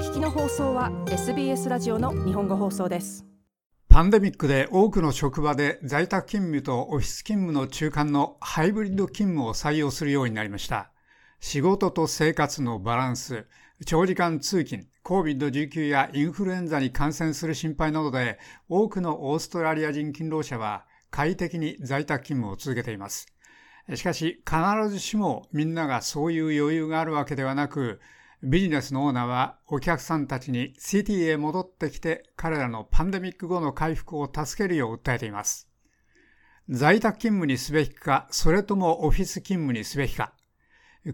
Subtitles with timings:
[0.00, 3.26] 聞きの放送は SBS ラジオの日本語放送です。
[3.90, 10.90] パンデミックで多くの職場で在宅勤務とオフィス勤務の中間のハイブリッド勤務を採用するようになりました。
[11.38, 13.46] 仕事と生活のバランス
[13.84, 18.38] 長時間通勤 COVID-19 やインフルエンザに感染する心配などで
[18.70, 23.26] 多くのオーストラリア人勤労者は快適に在宅勤務を続けています。
[23.94, 28.00] しかし必ずしもみんながそういう余裕があるわけではなく
[28.42, 35.68] ビジネスのオーナーはお客さんたちにシティへ戻ってきて彼らのパンデミック後の回復を助けるよう訴えています。
[36.70, 40.32] 在宅勤務にすべきか、それともオフィス勤務にすべきか。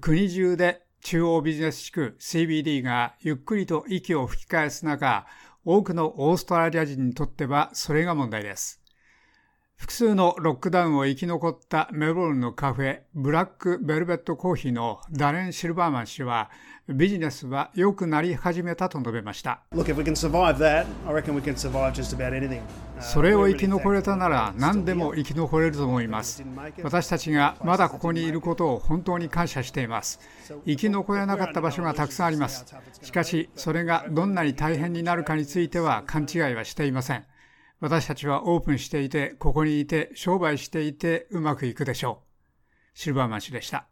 [0.00, 5.26] 国中で中央ビジネス地区 CBD がゆっくりと息を吹き返す中、
[5.64, 8.85] 多くのオーストラリア人にとってはそれが問題です。
[9.86, 16.50] 複数のロックダウンを生き残ったメルボルンのカフェ、ブラックベルベットコーヒーのダレン・シルバーマン氏は、
[16.88, 19.60] ビジネスは良くなり始めたと述べました。
[23.00, 26.42] それを生き残れたなら何でも生き残れると思います。
[26.82, 30.18] 私たちがまだここにいることを本当に感謝しています。
[30.66, 32.66] 生き残れなかった場所がたくさんあります。
[33.02, 37.24] しかし、それがどんなに大変になるかについては勘違いはしていません。
[37.80, 42.26] 私たちはオープンしていて、ここにいて、商売していて、うまくいくでしょう。
[42.94, 43.86] シルバーマン氏でした。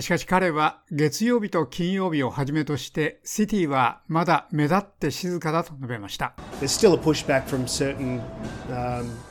[0.00, 6.34] しかし彼は月曜日と金曜日をはじめとしてシティはまだ目立って静かだと述べました。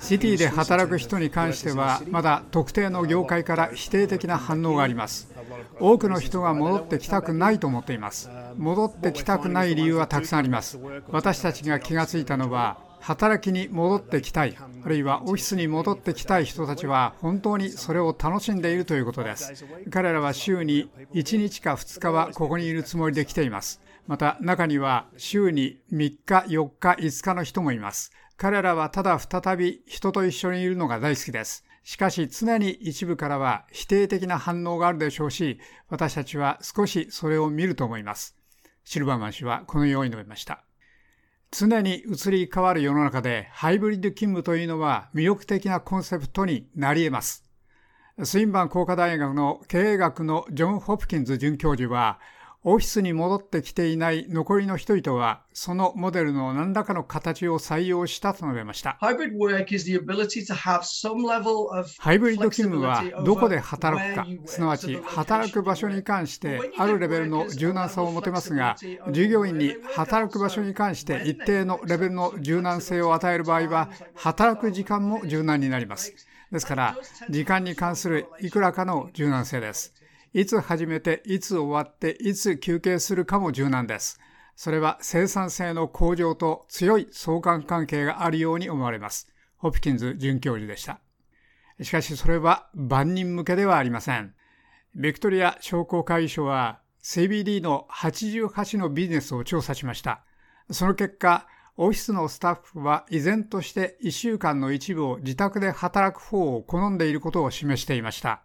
[0.00, 5.32] シティで働く人に関してはまだ特定の業界から否定的な反応があります。
[5.78, 8.28] 多くの人が戻ってきたくないと思っています。
[8.56, 10.80] 戻ってきたくない理由はたくさんあります。
[11.10, 19.64] 私たちが気がついたのは働きに戻ってきたい、あるいはオフィスに戻ってきたい人たちは本当にそれを楽しんでいるということです。
[19.90, 23.80] 彼らは週に1日か2日はここにいるつもりで来ています。
[24.06, 28.12] また中には週に3日、4日、5日の人もいます。
[28.36, 31.64] 彼らはただ再び人と一緒にいるのが大好きです。
[31.82, 38.36] しかし常に一部からは否定的な反応があるでしょうし、私たちは少しそれを見ると思います。
[38.84, 40.64] シルバーマン氏はこのように述べました。
[41.52, 47.44] 常に移り変わる世の中でハイブリッド勤務というのは魅力的なコンセプトになり得ます。
[48.22, 52.20] スインバン工科大学の経営学のジョン・ホプキンズ准教授は、
[52.62, 58.98] オフィスに戻ってきていない残りの人々は、そのモデルの何らかの形を採用したと述べました。
[59.00, 59.24] ハイブ
[62.28, 68.76] リッド勤務はどこで働くか、すなわち働く場所に関してあるレベルの柔軟さを持てますが、
[69.10, 76.12] 従業員に働く場所に関して一定のレベルの柔軟性を与える場合は、働く時間も柔軟になります。
[76.52, 76.98] ですから、
[77.30, 79.94] 時間に関するいくらかの柔軟性です。
[80.32, 84.20] いつ始めて、いつ終わって、いつ休憩するかも柔軟です。
[84.54, 89.28] それは生産性の向上と強い相関関係があるように思われます。
[89.56, 91.00] ホプキンズ准教授でした。
[91.82, 94.34] しかしそれは万人向けではありません。
[94.94, 100.22] ビクトリア商工会議所は CBD の88のビジネスを調査しました。
[100.70, 108.42] その結果、オフィスのスタッフは依然として1週間の一部を自宅で働く方を好んでいることを示していました。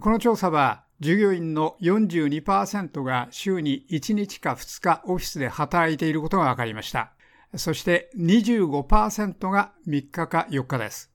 [0.00, 7.12] この調査は従業員の42%が週に1日か2日オフィスで働いていることが分かりました。
[7.56, 11.10] そして25%が3日か4日です。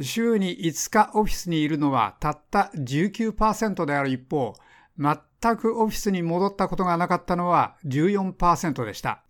[0.00, 4.54] 週に5日オフィスにいるのはたった19%である一方、
[4.98, 9.22] 全くオフィスに戻ったことがなかったのは14%でした。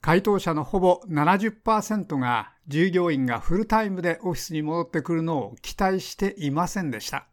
[0.00, 7.26] 回答者のほぼ70%が従業員がフルタイムでオフィスに戻ってくるのを期待していませんでした。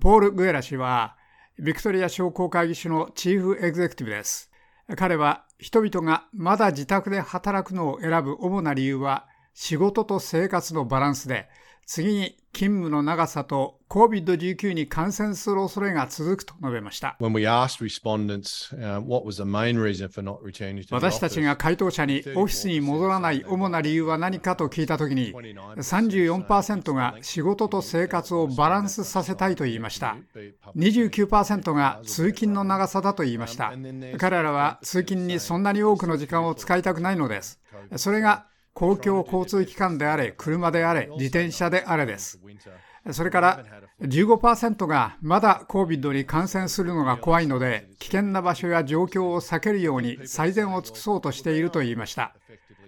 [0.00, 1.15] ポール・グエラ氏は、
[1.58, 4.50] ビクトリア商工会議所のチーフエグゼクティブです。
[4.94, 11.48] 彼は人々がまだ自宅で働くのを選ぶ主な理由は仕事と生活のバランスで、
[11.86, 17.16] 次に勤務の長さと COVID-19 に感染する恐れが続くと述べました。
[20.90, 30.16] 私たちが回答者にオフィスに戻らない主な理由は何かと聞いたときに、34%が仕事と生活をバランスさせたいと言いました。
[30.74, 33.72] 29%が通勤の長さだと言いました。
[34.18, 37.60] 彼らは通勤にそんなに多くの時間を使いたくないのです。
[37.94, 42.38] それが公共交通機関であれ、車であれ、自転車であれです。
[43.10, 43.64] それから
[44.02, 52.34] 15%がまだ COVID に感染するのが怖いので、危険な場所や状況を避けるように最善を尽くそうとしていると言いました。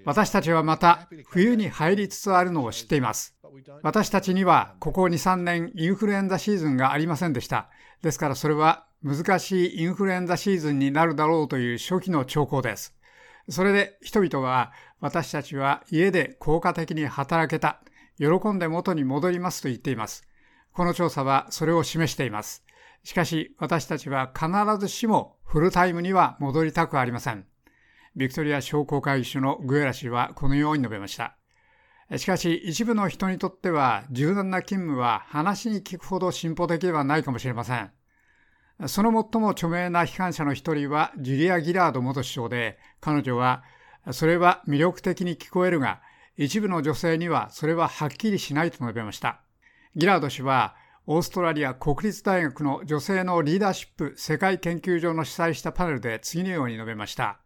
[0.05, 3.35] 私たちはまた冬に入りつつあるのを知っています。
[3.83, 7.71] 私たちにはここ2、3年インフルエンザシーズンがありませんでした。
[8.03, 12.98] ですからそれは難しいインフルエンザシーズンになるだろうという初期の兆候です。
[13.49, 17.81] それで人々は私たちは家で効果的に働けた、
[18.19, 20.27] 喜んで元に戻りますと言っています。
[20.73, 22.65] この調査はそれを示しています。
[23.05, 24.49] しかし私たちは必
[24.79, 27.47] ずしもフルタイムには戻りたくありません。
[28.17, 31.37] ビクトリア商工会議所のグエラ氏はこのように述べました。
[32.17, 37.91] しかし一部の人にとっては柔軟な勤務は話に聞くほど進歩的ではないかもしれません。
[38.87, 43.65] その最も著名な批判者の一人はジュリア・ギラード元首相で、彼女は、
[44.13, 46.01] それは魅力的に聞こえるが、
[46.37, 49.41] 一部の女性にはそれははっきりしないと述べました。
[49.97, 50.77] ギラード氏は、
[51.11, 57.39] オーストラリア国立大学の女性のリーダーシップ世界研究所の主催したパネルで次のように述べました。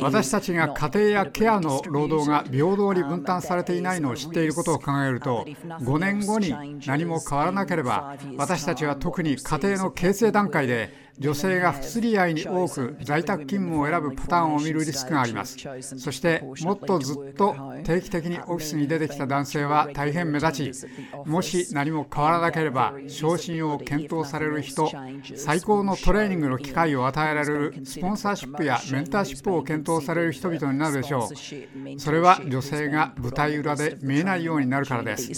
[0.00, 15.56] 私たちが家庭やケアの労働が平等に分担されていないのを知っていることを考えると、5年後に何も変わらなければ、私たちは特に家庭の形成段階で女性が不釣り合いに多く在宅勤務を選ぶパターンを見るリスクがあります。
[15.98, 17.54] そしてもっとずっと
[17.84, 20.86] 定期的にオフィスに出てきた男性は大変目立ち、
[21.26, 24.90] もし何も変わらなければ昇進を検討される人、
[25.36, 32.00] 最高のトレーニングの機会を与えられるスポンサーシップやメンターシップを検討される人々になるでしょう。
[32.00, 35.30] それは女性が舞台裏で見えないようになるからです。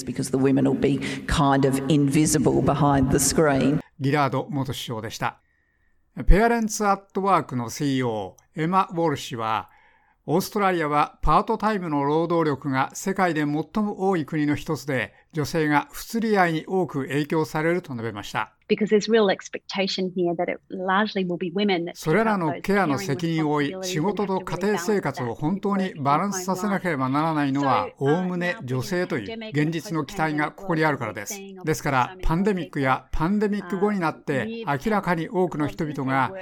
[4.01, 5.44] ギラード元首相でした。
[6.23, 9.69] ペアレンツ・アット・ワークの CEO エマ・ウォル氏は、
[10.27, 13.47] オーストラリアはパートタイムの労働力が世界で最
[13.85, 18.55] も多い国の一つで、女性が不釣り合いに多く影響されると述べました。
[21.95, 31.39] それらのケアの責任を負い、仕事と家庭生活を本当にバランスさせなければならないのは、おおむね女性という現実の期待がここにあるからです。
[31.65, 36.33] ですから、パンデミックやパンデミック後になって、明らかに多くの人々が、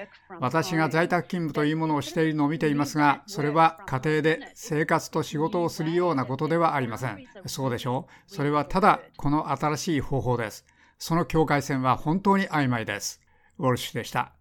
[0.43, 7.25] 私が在宅勤務というものをしているのを見ていますが、それは家庭で生活と仕事をするようなことではありません。
[7.47, 10.67] そうでしょうそれはただこの新しい方法です。
[10.99, 13.21] その境界線は本当に曖昧です。
[13.61, 14.33] ウォルシュでした。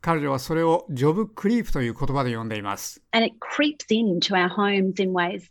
[0.00, 3.02] 彼女はそれをジョブクリープという言葉で呼んでいます。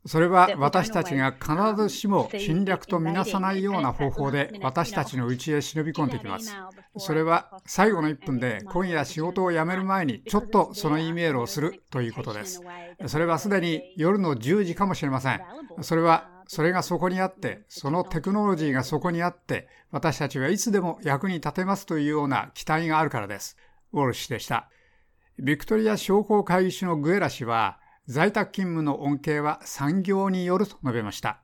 [0.05, 6.55] それは私たちが必ずしも侵略とみなさないような方法で私たちの家へ忍び込んできます。
[6.97, 12.61] それは最後の1分で今夜仕事を辞める前にちょっとその E メールをするということです。
[13.07, 15.41] それはすでに夜の10時かもしれません。
[15.81, 23.57] それはそれがそこにあって、そのテクノロジーがそこにあって、私たちはいつでも役に立てますというような期待があるからです。
[24.01, 24.69] ウォルシュでした。
[25.39, 31.41] ビクトリア商工会議所のグエラ氏は、在宅勤務の恩恵は産業によると述べました。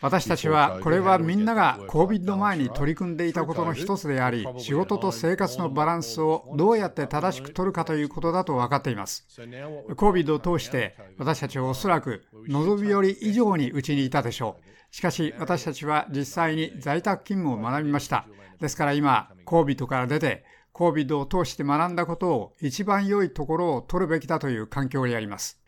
[0.00, 9.24] 私たちはこれはみんなが COVID 前に取り組んでいたことの一つであり、仕事と生活のバランスをどうやって正しく取るかということだと分かっています。
[9.38, 14.64] COVID を通して私たちはおそらく望みより以上にうちにいたでしょう。
[14.92, 18.26] しかし私たちは実際に在宅勤務を学びました。
[18.60, 25.60] ですから今、COVID から出て COVID を通して学んだことを一番良いところを取るべきだという環境にあります。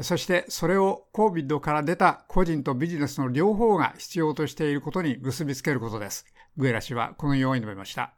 [0.00, 6.26] そしてそれを COVID から出た個人とビジネスの両方が必要としていることに結びつけることです。
[6.56, 8.14] グエラ氏はこのように述べました。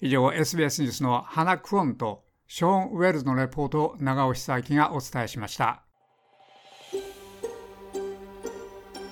[0.00, 5.84] 以上、SBS ニュースのハナ・クオンとショーン・ウェルズのレポートを長尾久明がお伝えしました。